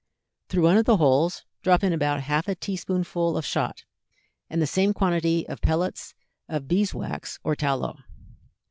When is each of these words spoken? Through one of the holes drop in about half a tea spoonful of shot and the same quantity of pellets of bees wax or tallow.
Through 0.49 0.63
one 0.63 0.77
of 0.77 0.85
the 0.85 0.97
holes 0.97 1.45
drop 1.61 1.83
in 1.83 1.93
about 1.93 2.21
half 2.21 2.47
a 2.47 2.55
tea 2.55 2.75
spoonful 2.75 3.37
of 3.37 3.45
shot 3.45 3.83
and 4.49 4.59
the 4.59 4.65
same 4.65 4.93
quantity 4.95 5.47
of 5.47 5.61
pellets 5.61 6.15
of 6.49 6.67
bees 6.67 6.91
wax 6.91 7.37
or 7.43 7.55
tallow. 7.55 7.99